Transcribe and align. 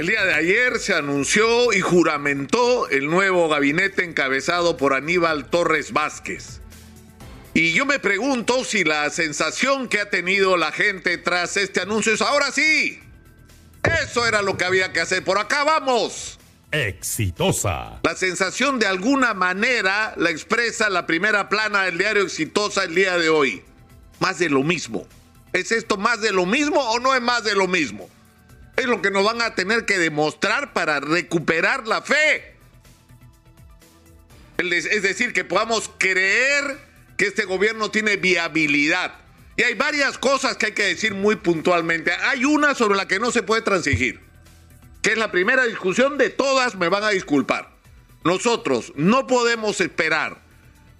El 0.00 0.06
día 0.06 0.24
de 0.24 0.32
ayer 0.32 0.78
se 0.78 0.94
anunció 0.94 1.74
y 1.74 1.80
juramentó 1.82 2.88
el 2.88 3.08
nuevo 3.08 3.50
gabinete 3.50 4.02
encabezado 4.02 4.78
por 4.78 4.94
Aníbal 4.94 5.50
Torres 5.50 5.92
Vázquez. 5.92 6.62
Y 7.52 7.74
yo 7.74 7.84
me 7.84 7.98
pregunto 7.98 8.64
si 8.64 8.82
la 8.82 9.10
sensación 9.10 9.88
que 9.88 10.00
ha 10.00 10.08
tenido 10.08 10.56
la 10.56 10.72
gente 10.72 11.18
tras 11.18 11.58
este 11.58 11.82
anuncio 11.82 12.14
es 12.14 12.22
ahora 12.22 12.50
sí. 12.50 12.98
Eso 14.02 14.26
era 14.26 14.40
lo 14.40 14.56
que 14.56 14.64
había 14.64 14.90
que 14.90 15.00
hacer. 15.00 15.22
Por 15.22 15.36
acá 15.36 15.64
vamos. 15.64 16.38
Exitosa. 16.72 18.00
La 18.02 18.16
sensación 18.16 18.78
de 18.78 18.86
alguna 18.86 19.34
manera 19.34 20.14
la 20.16 20.30
expresa 20.30 20.88
la 20.88 21.06
primera 21.06 21.50
plana 21.50 21.82
del 21.82 21.98
diario 21.98 22.22
Exitosa 22.22 22.84
el 22.84 22.94
día 22.94 23.18
de 23.18 23.28
hoy. 23.28 23.62
Más 24.18 24.38
de 24.38 24.48
lo 24.48 24.62
mismo. 24.62 25.06
¿Es 25.52 25.70
esto 25.72 25.98
más 25.98 26.22
de 26.22 26.32
lo 26.32 26.46
mismo 26.46 26.80
o 26.80 26.98
no 27.00 27.14
es 27.14 27.20
más 27.20 27.44
de 27.44 27.54
lo 27.54 27.68
mismo? 27.68 28.08
Es 28.80 28.86
lo 28.86 29.02
que 29.02 29.10
nos 29.10 29.22
van 29.22 29.42
a 29.42 29.54
tener 29.54 29.84
que 29.84 29.98
demostrar 29.98 30.72
para 30.72 31.00
recuperar 31.00 31.86
la 31.86 32.00
fe. 32.00 32.56
Es 34.56 35.02
decir, 35.02 35.34
que 35.34 35.44
podamos 35.44 35.90
creer 35.98 36.78
que 37.18 37.26
este 37.26 37.44
gobierno 37.44 37.90
tiene 37.90 38.16
viabilidad. 38.16 39.18
Y 39.58 39.64
hay 39.64 39.74
varias 39.74 40.16
cosas 40.16 40.56
que 40.56 40.66
hay 40.66 40.72
que 40.72 40.84
decir 40.84 41.12
muy 41.12 41.36
puntualmente. 41.36 42.10
Hay 42.10 42.46
una 42.46 42.74
sobre 42.74 42.96
la 42.96 43.06
que 43.06 43.18
no 43.18 43.30
se 43.30 43.42
puede 43.42 43.60
transigir, 43.60 44.20
que 45.02 45.12
es 45.12 45.18
la 45.18 45.30
primera 45.30 45.66
discusión 45.66 46.16
de 46.16 46.30
todas, 46.30 46.76
me 46.76 46.88
van 46.88 47.04
a 47.04 47.10
disculpar. 47.10 47.68
Nosotros 48.24 48.94
no 48.96 49.26
podemos 49.26 49.82
esperar 49.82 50.40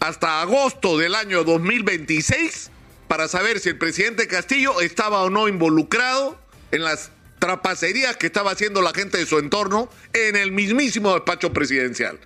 hasta 0.00 0.42
agosto 0.42 0.98
del 0.98 1.14
año 1.14 1.44
2026 1.44 2.70
para 3.08 3.26
saber 3.26 3.58
si 3.58 3.70
el 3.70 3.78
presidente 3.78 4.28
Castillo 4.28 4.82
estaba 4.82 5.22
o 5.22 5.30
no 5.30 5.48
involucrado 5.48 6.38
en 6.72 6.84
las 6.84 7.10
trapacerías 7.40 8.16
que 8.16 8.26
estaba 8.26 8.52
haciendo 8.52 8.82
la 8.82 8.92
gente 8.92 9.18
de 9.18 9.26
su 9.26 9.38
entorno 9.38 9.90
en 10.12 10.36
el 10.36 10.52
mismísimo 10.52 11.14
despacho 11.14 11.52
presidencial. 11.52 12.20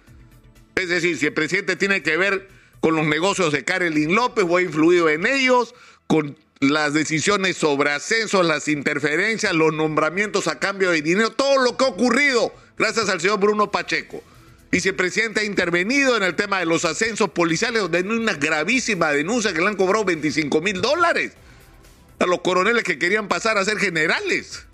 Es 0.74 0.88
decir, 0.88 1.16
si 1.16 1.26
el 1.26 1.32
presidente 1.32 1.76
tiene 1.76 2.02
que 2.02 2.18
ver 2.18 2.48
con 2.80 2.96
los 2.96 3.06
negocios 3.06 3.52
de 3.52 3.64
Karelin 3.64 4.14
López 4.14 4.44
o 4.46 4.58
ha 4.58 4.62
influido 4.62 5.08
en 5.08 5.24
ellos, 5.24 5.74
con 6.06 6.36
las 6.60 6.92
decisiones 6.92 7.56
sobre 7.56 7.90
ascensos, 7.90 8.44
las 8.44 8.68
interferencias, 8.68 9.54
los 9.54 9.72
nombramientos 9.72 10.48
a 10.48 10.58
cambio 10.58 10.90
de 10.90 11.00
dinero, 11.00 11.30
todo 11.30 11.62
lo 11.62 11.76
que 11.76 11.84
ha 11.84 11.88
ocurrido 11.88 12.52
gracias 12.76 13.08
al 13.08 13.20
señor 13.20 13.38
Bruno 13.38 13.70
Pacheco. 13.70 14.22
Y 14.72 14.80
si 14.80 14.88
el 14.88 14.96
presidente 14.96 15.40
ha 15.40 15.44
intervenido 15.44 16.16
en 16.16 16.24
el 16.24 16.34
tema 16.34 16.58
de 16.58 16.66
los 16.66 16.84
ascensos 16.84 17.30
policiales, 17.30 17.82
donde 17.82 17.98
hay 17.98 18.04
una 18.04 18.34
gravísima 18.34 19.12
denuncia 19.12 19.52
que 19.52 19.60
le 19.60 19.68
han 19.68 19.76
cobrado 19.76 20.04
25 20.04 20.60
mil 20.60 20.82
dólares 20.82 21.32
a 22.18 22.26
los 22.26 22.40
coroneles 22.40 22.82
que 22.82 22.98
querían 22.98 23.28
pasar 23.28 23.56
a 23.56 23.64
ser 23.64 23.78
generales. 23.78 24.66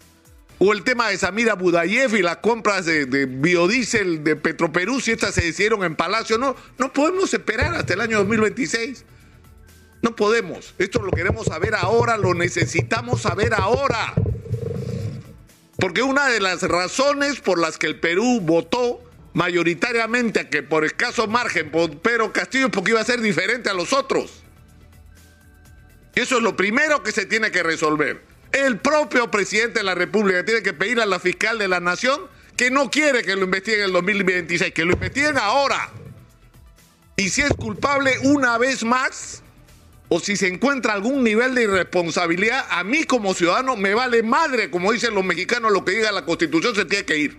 O 0.62 0.74
el 0.74 0.84
tema 0.84 1.08
de 1.08 1.16
Samira 1.16 1.54
Budayev 1.54 2.16
y 2.16 2.20
las 2.20 2.36
compras 2.36 2.84
de, 2.84 3.06
biodiesel 3.24 4.22
de 4.22 4.36
Petroperú, 4.36 5.00
si 5.00 5.12
estas 5.12 5.34
se 5.34 5.48
hicieron 5.48 5.82
en 5.84 5.96
Palacio, 5.96 6.36
no, 6.36 6.54
no 6.76 6.92
podemos 6.92 7.32
esperar 7.32 7.74
hasta 7.74 7.94
el 7.94 8.02
año 8.02 8.18
2026. 8.18 9.06
No 10.02 10.14
podemos. 10.14 10.74
Esto 10.76 11.00
lo 11.00 11.12
queremos 11.12 11.46
saber 11.46 11.74
ahora, 11.74 12.18
lo 12.18 12.34
necesitamos 12.34 13.22
saber 13.22 13.54
ahora. 13.54 14.12
Porque 15.78 16.02
una 16.02 16.28
de 16.28 16.40
las 16.40 16.60
razones 16.60 17.40
por 17.40 17.58
las 17.58 17.78
que 17.78 17.86
el 17.86 17.98
Perú 17.98 18.40
votó 18.42 19.02
mayoritariamente 19.32 20.40
a 20.40 20.50
que 20.50 20.62
por 20.62 20.84
escaso 20.84 21.26
margen, 21.26 21.72
pero 22.02 22.34
Castillo 22.34 22.70
porque 22.70 22.90
iba 22.90 23.00
a 23.00 23.04
ser 23.04 23.22
diferente 23.22 23.70
a 23.70 23.72
los 23.72 23.94
otros. 23.94 24.42
Eso 26.14 26.36
es 26.36 26.42
lo 26.42 26.54
primero 26.54 27.02
que 27.02 27.12
se 27.12 27.24
tiene 27.24 27.50
que 27.50 27.62
resolver. 27.62 28.29
El 28.52 28.78
propio 28.78 29.30
presidente 29.30 29.80
de 29.80 29.84
la 29.84 29.94
República 29.94 30.44
tiene 30.44 30.62
que 30.62 30.72
pedir 30.72 31.00
a 31.00 31.06
la 31.06 31.20
fiscal 31.20 31.58
de 31.58 31.68
la 31.68 31.80
Nación 31.80 32.20
que 32.56 32.70
no 32.70 32.90
quiere 32.90 33.22
que 33.22 33.36
lo 33.36 33.44
investiguen 33.44 33.80
en 33.80 33.86
el 33.86 33.92
2026, 33.92 34.72
que 34.74 34.84
lo 34.84 34.92
investiguen 34.92 35.38
ahora. 35.38 35.90
Y 37.16 37.30
si 37.30 37.42
es 37.42 37.50
culpable 37.50 38.12
una 38.24 38.58
vez 38.58 38.84
más, 38.84 39.42
o 40.08 40.18
si 40.18 40.36
se 40.36 40.48
encuentra 40.48 40.92
algún 40.92 41.22
nivel 41.22 41.54
de 41.54 41.62
irresponsabilidad, 41.62 42.66
a 42.70 42.82
mí 42.82 43.04
como 43.04 43.32
ciudadano 43.32 43.76
me 43.76 43.94
vale 43.94 44.22
madre, 44.22 44.70
como 44.70 44.92
dicen 44.92 45.14
los 45.14 45.24
mexicanos, 45.24 45.70
lo 45.70 45.84
que 45.84 45.92
diga 45.92 46.10
la 46.10 46.24
Constitución 46.24 46.74
se 46.74 46.84
tiene 46.84 47.04
que 47.04 47.16
ir. 47.16 47.38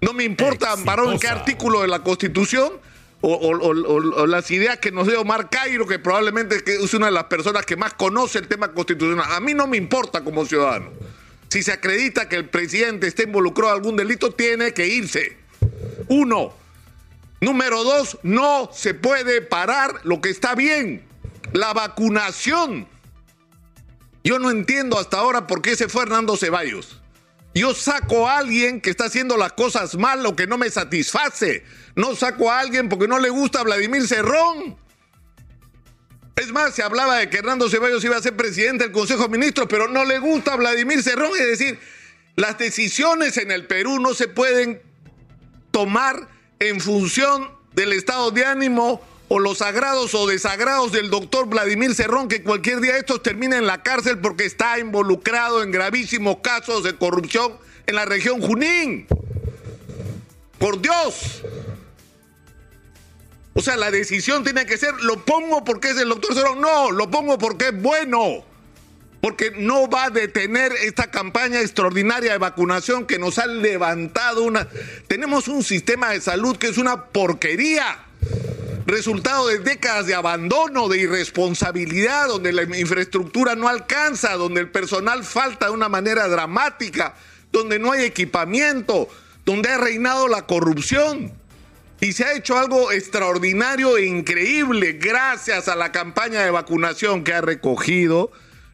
No 0.00 0.12
me 0.12 0.24
importa, 0.24 0.74
en 0.74 1.18
qué 1.18 1.28
artículo 1.28 1.82
de 1.82 1.88
la 1.88 2.00
Constitución 2.00 2.72
o, 3.20 4.26
las 4.26 4.50
ideas 4.50 4.78
que 4.78 4.92
nos 4.92 5.06
dio 5.06 5.20
Omar 5.20 5.48
Cairo, 5.50 5.86
que 5.86 5.98
probablemente 5.98 6.62
es 6.66 6.94
una 6.94 7.06
de 7.06 7.12
las 7.12 7.24
personas 7.24 7.64
que 7.64 7.76
más 7.76 7.94
conoce 7.94 8.38
el 8.38 8.48
tema 8.48 8.72
constitucional. 8.72 9.26
A 9.32 9.40
mí 9.40 9.54
no 9.54 9.66
me 9.66 9.76
importa 9.76 10.22
como 10.22 10.44
ciudadano. 10.44 10.90
Si 11.48 11.62
se 11.62 11.72
acredita 11.72 12.28
que 12.28 12.36
el 12.36 12.48
presidente 12.48 13.06
está 13.06 13.22
involucrado 13.22 13.72
en 13.72 13.80
algún 13.80 13.96
delito, 13.96 14.32
tiene 14.32 14.72
que 14.72 14.86
irse. 14.86 15.36
Uno. 16.08 16.54
Número 17.40 17.84
dos, 17.84 18.18
no 18.22 18.70
se 18.72 18.94
puede 18.94 19.42
parar 19.42 20.00
lo 20.04 20.20
que 20.20 20.30
está 20.30 20.54
bien, 20.54 21.02
la 21.52 21.74
vacunación. 21.74 22.88
Yo 24.24 24.38
no 24.38 24.50
entiendo 24.50 24.98
hasta 24.98 25.18
ahora 25.18 25.46
por 25.46 25.60
qué 25.60 25.76
se 25.76 25.88
fue 25.88 26.04
Hernando 26.04 26.36
Ceballos. 26.36 27.00
Yo 27.56 27.72
saco 27.72 28.28
a 28.28 28.36
alguien 28.36 28.82
que 28.82 28.90
está 28.90 29.06
haciendo 29.06 29.38
las 29.38 29.54
cosas 29.54 29.96
mal 29.96 30.26
o 30.26 30.36
que 30.36 30.46
no 30.46 30.58
me 30.58 30.68
satisface. 30.68 31.64
No 31.94 32.14
saco 32.14 32.50
a 32.50 32.60
alguien 32.60 32.90
porque 32.90 33.08
no 33.08 33.18
le 33.18 33.30
gusta 33.30 33.60
a 33.60 33.62
Vladimir 33.62 34.06
Cerrón. 34.06 34.76
Es 36.36 36.52
más, 36.52 36.74
se 36.74 36.82
hablaba 36.82 37.16
de 37.16 37.30
que 37.30 37.38
Hernando 37.38 37.70
Ceballos 37.70 38.04
iba 38.04 38.14
a 38.14 38.20
ser 38.20 38.36
presidente 38.36 38.84
del 38.84 38.92
Consejo 38.92 39.22
de 39.22 39.30
Ministros, 39.30 39.68
pero 39.70 39.88
no 39.88 40.04
le 40.04 40.18
gusta 40.18 40.52
a 40.52 40.56
Vladimir 40.56 41.02
Cerrón. 41.02 41.30
Es 41.32 41.46
decir, 41.46 41.78
las 42.34 42.58
decisiones 42.58 43.38
en 43.38 43.50
el 43.50 43.66
Perú 43.66 44.00
no 44.00 44.12
se 44.12 44.28
pueden 44.28 44.82
tomar 45.70 46.28
en 46.58 46.78
función 46.78 47.50
del 47.72 47.94
estado 47.94 48.32
de 48.32 48.44
ánimo 48.44 49.00
o 49.28 49.38
los 49.38 49.58
sagrados 49.58 50.14
o 50.14 50.26
desagrados 50.26 50.92
del 50.92 51.10
doctor 51.10 51.46
Vladimir 51.46 51.94
Cerrón, 51.94 52.28
que 52.28 52.42
cualquier 52.42 52.80
día 52.80 52.96
estos 52.96 53.22
termina 53.22 53.56
en 53.56 53.66
la 53.66 53.82
cárcel 53.82 54.18
porque 54.18 54.44
está 54.44 54.78
involucrado 54.78 55.62
en 55.62 55.72
gravísimos 55.72 56.38
casos 56.42 56.84
de 56.84 56.96
corrupción 56.96 57.56
en 57.86 57.94
la 57.96 58.04
región 58.04 58.40
Junín. 58.40 59.06
Por 60.58 60.80
Dios. 60.80 61.42
O 63.54 63.62
sea, 63.62 63.76
la 63.76 63.90
decisión 63.90 64.44
tiene 64.44 64.64
que 64.66 64.78
ser, 64.78 64.94
lo 65.02 65.24
pongo 65.24 65.64
porque 65.64 65.90
es 65.90 65.96
el 65.98 66.08
doctor 66.08 66.34
Cerrón. 66.34 66.60
No, 66.60 66.90
lo 66.90 67.10
pongo 67.10 67.38
porque 67.38 67.68
es 67.68 67.82
bueno. 67.82 68.44
Porque 69.20 69.50
no 69.56 69.88
va 69.88 70.04
a 70.04 70.10
detener 70.10 70.72
esta 70.72 71.10
campaña 71.10 71.60
extraordinaria 71.60 72.32
de 72.32 72.38
vacunación 72.38 73.06
que 73.06 73.18
nos 73.18 73.38
ha 73.38 73.46
levantado 73.46 74.44
una... 74.44 74.68
Tenemos 75.08 75.48
un 75.48 75.64
sistema 75.64 76.10
de 76.10 76.20
salud 76.20 76.56
que 76.58 76.68
es 76.68 76.78
una 76.78 77.06
porquería 77.06 78.04
resultado 78.86 79.48
de 79.48 79.58
décadas 79.58 80.06
de 80.06 80.14
abandono, 80.14 80.88
de 80.88 80.98
irresponsabilidad, 80.98 82.28
donde 82.28 82.52
la 82.52 82.62
infraestructura 82.62 83.54
no 83.54 83.68
alcanza, 83.68 84.34
donde 84.34 84.60
el 84.60 84.70
personal 84.70 85.24
falta 85.24 85.66
de 85.66 85.72
una 85.72 85.88
manera 85.88 86.28
dramática, 86.28 87.14
donde 87.50 87.78
no 87.78 87.92
hay 87.92 88.04
equipamiento, 88.04 89.08
donde 89.44 89.70
ha 89.70 89.78
reinado 89.78 90.28
la 90.28 90.46
corrupción. 90.46 91.32
Y 92.00 92.12
se 92.12 92.24
ha 92.24 92.34
hecho 92.34 92.58
algo 92.58 92.92
extraordinario 92.92 93.96
e 93.96 94.06
increíble 94.06 94.92
gracias 94.94 95.68
a 95.68 95.76
la 95.76 95.92
campaña 95.92 96.42
de 96.42 96.50
vacunación 96.50 97.24
que 97.24 97.32
ha 97.32 97.40
recogido. 97.40 98.30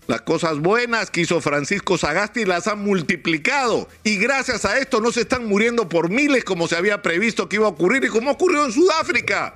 Las 0.08 0.22
cosas 0.22 0.58
buenas 0.58 1.10
que 1.10 1.20
hizo 1.20 1.40
Francisco 1.40 1.96
Sagasti 1.96 2.44
las 2.44 2.66
han 2.66 2.80
multiplicado. 2.80 3.88
Y 4.02 4.16
gracias 4.16 4.64
a 4.64 4.78
esto 4.78 5.00
no 5.00 5.12
se 5.12 5.20
están 5.20 5.46
muriendo 5.46 5.88
por 5.88 6.10
miles 6.10 6.44
como 6.44 6.66
se 6.66 6.76
había 6.76 7.00
previsto 7.00 7.48
que 7.48 7.56
iba 7.56 7.66
a 7.66 7.70
ocurrir 7.70 8.04
y 8.04 8.08
como 8.08 8.32
ocurrió 8.32 8.64
en 8.64 8.72
Sudáfrica. 8.72 9.54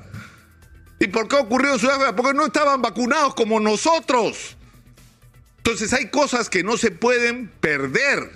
¿Y 0.99 1.09
por 1.09 1.29
qué 1.29 1.37
ocurrió 1.37 1.75
en 1.75 1.79
Sudáfrica? 1.79 2.17
Porque 2.17 2.35
no 2.35 2.47
estaban 2.47 2.81
vacunados 2.81 3.35
como 3.35 3.61
nosotros. 3.61 4.57
Entonces 5.59 5.93
hay 5.93 6.09
cosas 6.11 6.49
que 6.49 6.63
no 6.63 6.77
se 6.77 6.91
pueden 6.91 7.49
perder. 7.49 8.31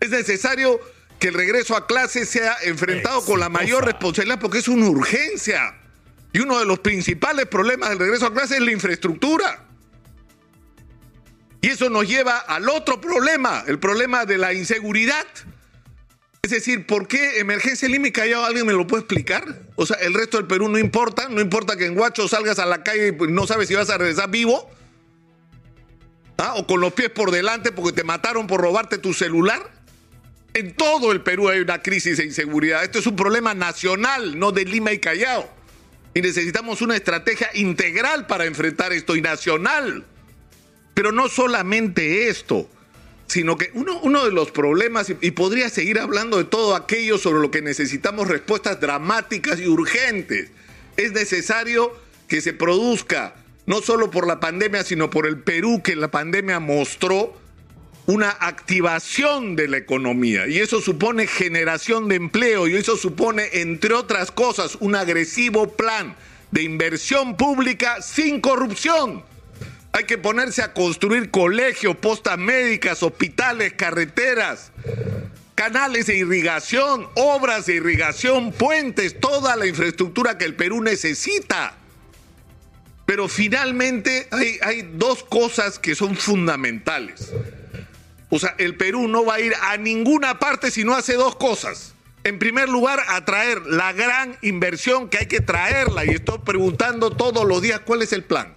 Es 0.00 0.10
necesario 0.10 0.80
que 1.18 1.28
el 1.28 1.34
regreso 1.34 1.76
a 1.76 1.86
clase 1.86 2.24
sea 2.24 2.56
enfrentado 2.62 3.24
con 3.24 3.40
la 3.40 3.48
mayor 3.48 3.84
responsabilidad 3.84 4.38
porque 4.40 4.58
es 4.58 4.68
una 4.68 4.86
urgencia. 4.86 5.74
Y 6.32 6.40
uno 6.40 6.58
de 6.58 6.66
los 6.66 6.78
principales 6.80 7.46
problemas 7.46 7.90
del 7.90 7.98
regreso 7.98 8.26
a 8.26 8.32
clase 8.32 8.56
es 8.56 8.62
la 8.62 8.72
infraestructura. 8.72 9.64
Y 11.60 11.68
eso 11.68 11.90
nos 11.90 12.06
lleva 12.06 12.38
al 12.38 12.68
otro 12.68 13.00
problema, 13.00 13.64
el 13.66 13.78
problema 13.78 14.24
de 14.24 14.38
la 14.38 14.52
inseguridad. 14.52 15.26
Es 16.46 16.50
decir, 16.50 16.86
¿por 16.86 17.08
qué 17.08 17.40
emergencia 17.40 17.88
Lima 17.88 18.06
y 18.06 18.12
Callao? 18.12 18.44
¿Alguien 18.44 18.64
me 18.66 18.72
lo 18.72 18.86
puede 18.86 19.00
explicar? 19.00 19.62
O 19.74 19.84
sea, 19.84 19.96
el 19.96 20.14
resto 20.14 20.36
del 20.36 20.46
Perú 20.46 20.68
no 20.68 20.78
importa. 20.78 21.28
No 21.28 21.40
importa 21.40 21.76
que 21.76 21.86
en 21.86 21.96
Guacho 21.96 22.28
salgas 22.28 22.60
a 22.60 22.66
la 22.66 22.84
calle 22.84 23.08
y 23.08 23.32
no 23.32 23.48
sabes 23.48 23.66
si 23.66 23.74
vas 23.74 23.90
a 23.90 23.98
regresar 23.98 24.30
vivo. 24.30 24.70
¿Ah? 26.38 26.54
O 26.54 26.64
con 26.64 26.80
los 26.80 26.92
pies 26.92 27.10
por 27.10 27.32
delante 27.32 27.72
porque 27.72 27.92
te 27.92 28.04
mataron 28.04 28.46
por 28.46 28.60
robarte 28.60 28.98
tu 28.98 29.12
celular. 29.12 29.60
En 30.54 30.72
todo 30.76 31.10
el 31.10 31.20
Perú 31.20 31.48
hay 31.48 31.58
una 31.58 31.82
crisis 31.82 32.18
de 32.18 32.26
inseguridad. 32.26 32.84
Esto 32.84 33.00
es 33.00 33.08
un 33.08 33.16
problema 33.16 33.52
nacional, 33.52 34.38
no 34.38 34.52
de 34.52 34.66
Lima 34.66 34.92
y 34.92 35.00
Callao. 35.00 35.52
Y 36.14 36.20
necesitamos 36.20 36.80
una 36.80 36.94
estrategia 36.94 37.50
integral 37.54 38.28
para 38.28 38.44
enfrentar 38.44 38.92
esto 38.92 39.16
y 39.16 39.20
nacional. 39.20 40.06
Pero 40.94 41.10
no 41.10 41.28
solamente 41.28 42.28
esto 42.28 42.70
sino 43.26 43.56
que 43.56 43.70
uno, 43.74 43.98
uno 44.02 44.24
de 44.24 44.32
los 44.32 44.50
problemas, 44.50 45.10
y, 45.10 45.16
y 45.20 45.30
podría 45.32 45.68
seguir 45.68 45.98
hablando 45.98 46.36
de 46.36 46.44
todo 46.44 46.74
aquello 46.74 47.18
sobre 47.18 47.40
lo 47.40 47.50
que 47.50 47.62
necesitamos 47.62 48.28
respuestas 48.28 48.80
dramáticas 48.80 49.60
y 49.60 49.66
urgentes, 49.66 50.50
es 50.96 51.12
necesario 51.12 51.92
que 52.28 52.40
se 52.40 52.52
produzca, 52.52 53.34
no 53.66 53.80
solo 53.80 54.10
por 54.10 54.26
la 54.26 54.40
pandemia, 54.40 54.84
sino 54.84 55.10
por 55.10 55.26
el 55.26 55.38
Perú 55.38 55.82
que 55.82 55.96
la 55.96 56.10
pandemia 56.10 56.60
mostró, 56.60 57.36
una 58.06 58.30
activación 58.30 59.56
de 59.56 59.68
la 59.68 59.78
economía. 59.78 60.46
Y 60.46 60.58
eso 60.58 60.80
supone 60.80 61.26
generación 61.26 62.08
de 62.08 62.16
empleo, 62.16 62.68
y 62.68 62.76
eso 62.76 62.96
supone, 62.96 63.48
entre 63.52 63.94
otras 63.94 64.30
cosas, 64.30 64.76
un 64.80 64.94
agresivo 64.94 65.72
plan 65.72 66.14
de 66.52 66.62
inversión 66.62 67.36
pública 67.36 68.00
sin 68.00 68.40
corrupción. 68.40 69.24
Hay 69.96 70.04
que 70.04 70.18
ponerse 70.18 70.60
a 70.60 70.74
construir 70.74 71.30
colegios, 71.30 71.96
postas 71.96 72.36
médicas, 72.36 73.02
hospitales, 73.02 73.72
carreteras, 73.72 74.70
canales 75.54 76.04
de 76.04 76.18
irrigación, 76.18 77.08
obras 77.14 77.64
de 77.64 77.76
irrigación, 77.76 78.52
puentes, 78.52 79.18
toda 79.18 79.56
la 79.56 79.66
infraestructura 79.66 80.36
que 80.36 80.44
el 80.44 80.54
Perú 80.54 80.82
necesita. 80.82 81.78
Pero 83.06 83.26
finalmente 83.26 84.28
hay, 84.32 84.82
dos 84.82 85.24
cosas 85.24 85.78
que 85.78 85.94
son 85.94 86.14
fundamentales. 86.14 87.32
O 88.28 88.38
sea, 88.38 88.54
el 88.58 88.76
Perú 88.76 89.08
no 89.08 89.24
va 89.24 89.36
a 89.36 89.40
ir 89.40 89.54
a 89.62 89.78
ninguna 89.78 90.38
parte 90.38 90.70
si 90.70 90.84
no 90.84 90.94
hace 90.94 91.14
dos 91.14 91.36
cosas. 91.36 91.94
En 92.22 92.38
primer 92.38 92.68
lugar, 92.68 93.00
atraer 93.08 93.62
la 93.62 93.94
gran 93.94 94.36
inversión 94.42 95.08
que 95.08 95.20
hay 95.20 95.26
que 95.26 95.40
traerla. 95.40 96.04
Y 96.04 96.10
estoy 96.10 96.40
preguntando 96.40 97.12
todos 97.12 97.46
los 97.46 97.62
días 97.62 97.80
cuál 97.80 98.02
es 98.02 98.12
el 98.12 98.24
plan. 98.24 98.55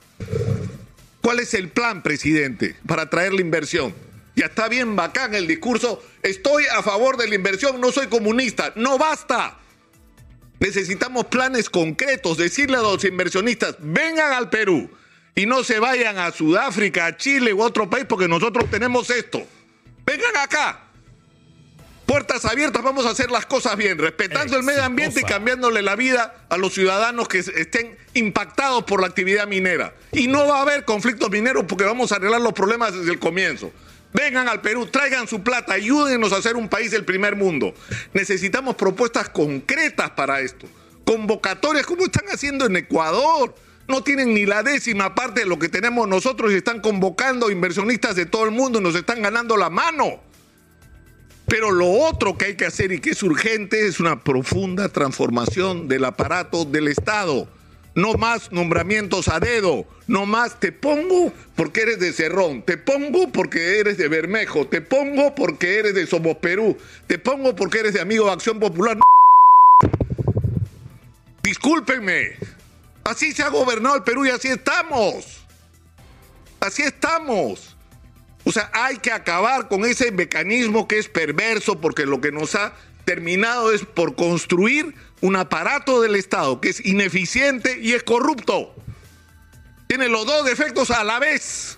¿Cuál 1.29 1.41
es 1.41 1.53
el 1.53 1.69
plan, 1.69 2.01
presidente, 2.01 2.75
para 2.87 3.07
traer 3.07 3.33
la 3.33 3.41
inversión? 3.41 3.93
Ya 4.35 4.47
está 4.47 4.67
bien 4.67 4.95
bacán 4.95 5.35
el 5.35 5.45
discurso. 5.45 6.03
Estoy 6.23 6.63
a 6.75 6.81
favor 6.81 7.17
de 7.17 7.27
la 7.27 7.35
inversión, 7.35 7.79
no 7.79 7.91
soy 7.91 8.07
comunista. 8.07 8.73
No 8.75 8.97
basta. 8.97 9.59
Necesitamos 10.59 11.25
planes 11.25 11.69
concretos. 11.69 12.37
Decirle 12.37 12.77
a 12.77 12.81
los 12.81 13.03
inversionistas, 13.03 13.75
vengan 13.77 14.33
al 14.33 14.49
Perú 14.49 14.89
y 15.35 15.45
no 15.45 15.63
se 15.63 15.77
vayan 15.77 16.17
a 16.17 16.31
Sudáfrica, 16.31 17.05
a 17.05 17.15
Chile 17.15 17.53
u 17.53 17.61
otro 17.61 17.87
país 17.87 18.05
porque 18.09 18.27
nosotros 18.27 18.67
tenemos 18.71 19.11
esto. 19.11 19.45
Vengan 20.07 20.35
acá. 20.35 20.88
Puertas 22.19 22.43
abiertas, 22.43 22.83
vamos 22.83 23.05
a 23.05 23.11
hacer 23.11 23.31
las 23.31 23.45
cosas 23.45 23.77
bien, 23.77 23.97
respetando 23.97 24.57
el 24.57 24.63
medio 24.63 24.83
ambiente 24.83 25.21
y 25.21 25.23
cambiándole 25.23 25.81
la 25.81 25.95
vida 25.95 26.35
a 26.49 26.57
los 26.57 26.73
ciudadanos 26.73 27.29
que 27.29 27.37
estén 27.37 27.97
impactados 28.13 28.83
por 28.83 28.99
la 28.99 29.07
actividad 29.07 29.47
minera. 29.47 29.93
Y 30.11 30.27
no 30.27 30.45
va 30.45 30.57
a 30.57 30.61
haber 30.63 30.83
conflictos 30.83 31.29
mineros 31.29 31.63
porque 31.65 31.85
vamos 31.85 32.11
a 32.11 32.17
arreglar 32.17 32.41
los 32.41 32.51
problemas 32.51 32.93
desde 32.93 33.13
el 33.13 33.19
comienzo. 33.19 33.71
Vengan 34.11 34.49
al 34.49 34.59
Perú, 34.59 34.87
traigan 34.87 35.29
su 35.29 35.43
plata, 35.43 35.75
ayúdenos 35.75 36.33
a 36.33 36.41
ser 36.41 36.57
un 36.57 36.67
país 36.67 36.91
del 36.91 37.05
primer 37.05 37.37
mundo. 37.37 37.73
Necesitamos 38.11 38.75
propuestas 38.75 39.29
concretas 39.29 40.09
para 40.09 40.41
esto. 40.41 40.67
Convocatorias 41.05 41.85
como 41.85 42.03
están 42.03 42.25
haciendo 42.33 42.65
en 42.65 42.75
Ecuador. 42.75 43.55
No 43.87 44.03
tienen 44.03 44.33
ni 44.33 44.45
la 44.45 44.61
décima 44.61 45.15
parte 45.15 45.39
de 45.39 45.45
lo 45.45 45.57
que 45.57 45.69
tenemos 45.69 46.05
nosotros 46.05 46.51
y 46.51 46.55
están 46.55 46.81
convocando 46.81 47.49
inversionistas 47.49 48.17
de 48.17 48.25
todo 48.25 48.43
el 48.43 48.51
mundo 48.51 48.79
y 48.79 48.83
nos 48.83 48.95
están 48.95 49.21
ganando 49.21 49.55
la 49.55 49.69
mano. 49.69 50.27
Pero 51.49 51.71
lo 51.71 51.89
otro 51.89 52.37
que 52.37 52.45
hay 52.45 52.55
que 52.55 52.67
hacer 52.67 52.91
y 52.91 52.99
que 52.99 53.09
es 53.09 53.23
urgente 53.23 53.87
es 53.87 53.99
una 53.99 54.23
profunda 54.23 54.87
transformación 54.89 55.87
del 55.87 56.05
aparato 56.05 56.63
del 56.63 56.87
Estado. 56.87 57.47
No 57.95 58.13
más 58.13 58.51
nombramientos 58.51 59.27
a 59.27 59.39
dedo, 59.39 59.85
no 60.05 60.27
más 60.27 60.59
te 60.59 60.71
pongo 60.71 61.33
porque 61.55 61.81
eres 61.81 61.99
de 61.99 62.13
Cerrón, 62.13 62.61
te 62.61 62.77
pongo 62.77 63.31
porque 63.31 63.79
eres 63.79 63.97
de 63.97 64.07
Bermejo, 64.07 64.67
te 64.67 64.79
pongo 64.79 65.33
porque 65.33 65.79
eres 65.79 65.95
de 65.95 66.05
Somos 66.05 66.37
Perú, 66.37 66.77
te 67.07 67.17
pongo 67.17 67.55
porque 67.55 67.79
eres 67.79 67.95
de 67.95 68.01
Amigo 68.01 68.27
de 68.27 68.31
Acción 68.31 68.59
Popular. 68.59 68.99
Discúlpenme, 71.41 72.37
así 73.03 73.31
se 73.31 73.41
ha 73.41 73.49
gobernado 73.49 73.95
el 73.95 74.03
Perú 74.03 74.23
y 74.25 74.29
así 74.29 74.49
estamos. 74.49 75.43
Así 76.59 76.83
estamos. 76.83 77.75
O 78.49 78.51
sea, 78.51 78.71
hay 78.73 78.97
que 78.97 79.11
acabar 79.11 79.67
con 79.67 79.85
ese 79.85 80.11
mecanismo 80.11 80.87
que 80.87 80.97
es 80.97 81.07
perverso 81.07 81.79
porque 81.79 82.07
lo 82.07 82.19
que 82.19 82.31
nos 82.31 82.55
ha 82.55 82.73
terminado 83.05 83.71
es 83.71 83.85
por 83.85 84.15
construir 84.15 84.95
un 85.21 85.35
aparato 85.35 86.01
del 86.01 86.15
Estado 86.15 86.59
que 86.59 86.69
es 86.69 86.83
ineficiente 86.83 87.77
y 87.79 87.93
es 87.93 88.01
corrupto. 88.01 88.73
Tiene 89.85 90.09
los 90.09 90.25
dos 90.25 90.45
defectos 90.45 90.89
a 90.89 91.03
la 91.03 91.19
vez. 91.19 91.77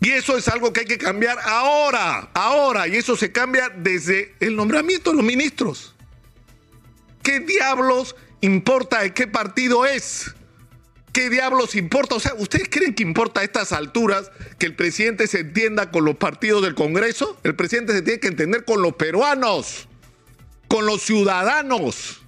Y 0.00 0.12
eso 0.12 0.34
es 0.38 0.48
algo 0.48 0.72
que 0.72 0.80
hay 0.80 0.86
que 0.86 0.96
cambiar 0.96 1.36
ahora, 1.44 2.30
ahora. 2.32 2.88
Y 2.88 2.96
eso 2.96 3.14
se 3.14 3.30
cambia 3.30 3.68
desde 3.68 4.34
el 4.40 4.56
nombramiento 4.56 5.10
de 5.10 5.16
los 5.16 5.26
ministros. 5.26 5.94
¿Qué 7.22 7.40
diablos 7.40 8.16
importa 8.40 9.02
de 9.02 9.12
qué 9.12 9.26
partido 9.26 9.84
es? 9.84 10.32
¿Qué 11.18 11.30
diablos 11.30 11.74
importa? 11.74 12.14
O 12.14 12.20
sea, 12.20 12.32
¿ustedes 12.34 12.68
creen 12.70 12.94
que 12.94 13.02
importa 13.02 13.40
a 13.40 13.42
estas 13.42 13.72
alturas 13.72 14.30
que 14.56 14.66
el 14.66 14.76
presidente 14.76 15.26
se 15.26 15.40
entienda 15.40 15.90
con 15.90 16.04
los 16.04 16.14
partidos 16.14 16.62
del 16.62 16.76
Congreso? 16.76 17.36
El 17.42 17.56
presidente 17.56 17.92
se 17.92 18.02
tiene 18.02 18.20
que 18.20 18.28
entender 18.28 18.64
con 18.64 18.82
los 18.82 18.92
peruanos, 18.92 19.88
con 20.68 20.86
los 20.86 21.02
ciudadanos. 21.02 22.20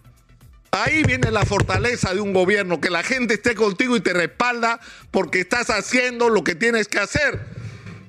Ahí 0.73 1.05
viene 1.05 1.31
la 1.31 1.47
fortaleza 1.47 2.13
de 2.13 2.21
un 2.21 2.33
gobierno, 2.33 2.81
que 2.81 2.91
la 2.91 3.05
gente 3.05 3.35
esté 3.35 3.55
contigo 3.55 3.95
y 3.95 4.01
te 4.01 4.13
respalda 4.13 4.81
porque 5.13 5.39
estás 5.39 5.71
haciendo 5.71 6.29
lo 6.29 6.43
que 6.43 6.57
tienes 6.57 6.89
que 6.89 6.99
hacer. 6.99 7.39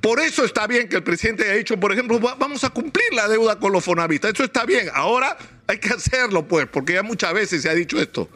Por 0.02 0.20
eso 0.20 0.44
está 0.44 0.66
bien 0.66 0.90
que 0.90 0.96
el 0.96 1.04
presidente 1.04 1.44
haya 1.44 1.58
dicho, 1.58 1.80
por 1.80 1.92
ejemplo, 1.92 2.20
vamos 2.20 2.64
a 2.64 2.72
cumplir 2.72 3.14
la 3.14 3.28
deuda 3.28 3.60
con 3.60 3.72
los 3.72 3.86
fonavistas. 3.86 4.34
Eso 4.34 4.46
está 4.46 4.66
bien. 4.66 4.90
Ahora 4.96 5.38
hay 5.68 5.78
que 5.78 5.90
hacerlo, 5.90 6.48
pues, 6.48 6.66
porque 6.66 6.94
ya 6.94 7.04
muchas 7.04 7.36
veces 7.36 7.62
se 7.62 7.70
ha 7.70 7.76
dicho 7.76 8.02
esto, 8.02 8.28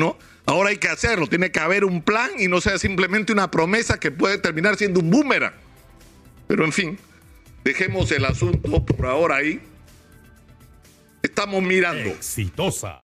¿no? 0.00 0.18
Ahora 0.46 0.70
hay 0.70 0.78
que 0.78 0.88
hacerlo, 0.88 1.28
tiene 1.28 1.52
que 1.52 1.60
haber 1.60 1.84
un 1.84 2.02
plan 2.02 2.30
y 2.38 2.48
no 2.48 2.60
sea 2.60 2.76
simplemente 2.78 3.32
una 3.32 3.52
promesa 3.52 4.00
que 4.00 4.10
puede 4.10 4.38
terminar 4.38 4.76
siendo 4.76 4.98
un 4.98 5.10
boomerang. 5.10 5.54
Pero 6.48 6.64
en 6.64 6.72
fin, 6.72 6.98
dejemos 7.62 8.10
el 8.10 8.24
asunto 8.24 8.84
por 8.84 9.06
ahora 9.06 9.36
ahí. 9.36 9.60
Estamos 11.22 11.62
mirando. 11.62 12.10
Exitosa. 12.10 12.98